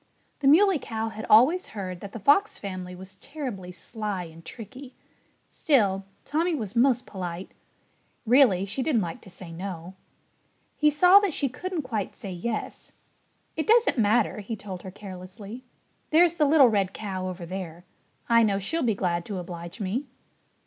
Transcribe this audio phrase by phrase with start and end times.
[0.39, 4.95] The Muley Cow had always heard that the Fox family was terribly sly and tricky.
[5.47, 7.51] Still, Tommy was most polite.
[8.25, 9.93] Really, she didn't like to say no.
[10.75, 12.93] He saw that she couldn't quite say yes.
[13.55, 15.65] "It doesn't matter," he told her carelessly.
[16.09, 17.85] "There's the little red cow over there.
[18.27, 20.07] I know she'll be glad to oblige me."